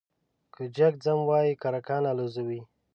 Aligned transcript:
که 0.53 0.63
جگ 0.77 0.93
ځم 1.03 1.19
وايي 1.29 1.53
کرکان 1.61 2.03
الوزوې، 2.11 2.59